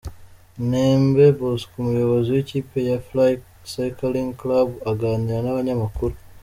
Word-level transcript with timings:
Ntembe 0.69 1.25
Bosco 1.39 1.73
umuyobozi 1.83 2.29
w'ikipe 2.35 2.77
ya 2.89 2.97
Fly 3.07 3.31
Cycling 3.71 4.31
Club 4.39 4.69
aganira 4.91 5.39
n'abanyamakuru. 5.43 6.15